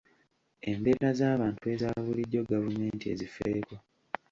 Embeera 0.69 1.09
z'abantu 1.19 1.63
eza 1.73 1.89
bulijjo 2.05 2.41
gavumenti 2.51 3.05
ezifeeko. 3.13 3.75